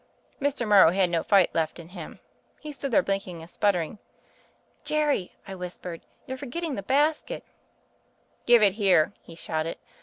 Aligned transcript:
Morrow 0.61 0.89
had 0.89 1.11
no 1.11 1.21
fight 1.21 1.53
left 1.53 1.77
in 1.77 1.89
him: 1.89 2.19
he 2.59 2.71
stood 2.71 2.89
there 2.89 3.03
blinking 3.03 3.43
and 3.43 3.51
sputtering. 3.51 3.99
'Jerry,' 4.83 5.31
I 5.47 5.53
whispered, 5.53 6.01
'you're 6.25 6.37
forget 6.39 6.63
tmg 6.63 6.75
the 6.75 6.81
basket.' 6.81 7.43
'Give 8.47 8.63
it 8.63 8.73
here,' 8.73 9.13
he 9.21 9.35
shouted. 9.35 9.77